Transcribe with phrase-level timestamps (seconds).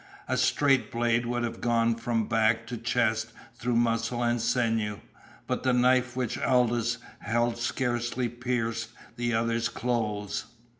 [0.27, 4.97] A straight blade would have gone from back to chest through muscle and sinew,
[5.45, 10.45] but the knife which Aldous held scarcely pierced the other's clothes.